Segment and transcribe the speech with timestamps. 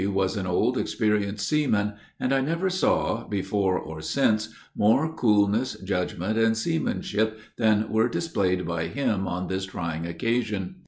[0.07, 6.39] was an old, experienced seaman; and I never saw, before or since, more coolness, judgment,
[6.39, 10.77] and seamanship, than were displayed by him on this trying occasion.